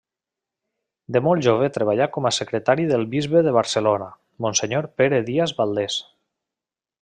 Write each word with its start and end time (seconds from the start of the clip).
De 1.17 1.19
molt 1.25 1.45
jove 1.47 1.67
treballà 1.75 2.07
com 2.15 2.29
a 2.29 2.31
secretari 2.37 2.87
del 2.93 3.05
bisbe 3.13 3.45
de 3.49 3.53
Barcelona, 3.59 4.09
Monsenyor 4.47 4.89
Pere 5.03 5.21
Díaz 5.31 5.55
Valdés. 5.63 6.03